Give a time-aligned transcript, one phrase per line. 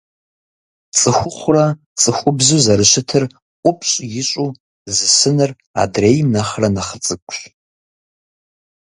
[0.97, 1.65] ЦӀыхухъурэ
[1.99, 3.23] цӀыхубзу зэрыщытыр
[3.61, 4.49] ӀупщӀ ищӀу,
[4.95, 7.37] зысыныр адрейм нэхърэ нэхъ цӀыкӀущ.